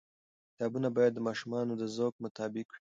کتابونه 0.51 0.87
باید 0.95 1.13
د 1.15 1.19
ماشوم 1.27 1.51
د 1.81 1.83
ذوق 1.95 2.15
مطابق 2.25 2.67
وي. 2.71 2.77